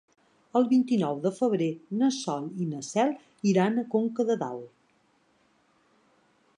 El 0.59 0.63
vint-i-nou 0.69 1.19
de 1.25 1.31
febrer 1.39 1.67
na 2.01 2.09
Sol 2.15 2.49
i 2.65 2.69
na 2.71 2.81
Cel 2.89 3.13
iran 3.53 3.79
a 3.83 3.87
Conca 3.93 4.27
de 4.31 4.41
Dalt. 4.45 4.77